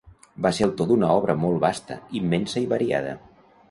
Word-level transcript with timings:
Va 0.45 0.51
ser 0.59 0.65
autor 0.67 0.89
d'una 0.93 1.11
obra 1.19 1.37
molt 1.43 1.63
vasta, 1.69 2.01
immensa 2.23 2.67
i 2.67 2.71
variada. 2.77 3.19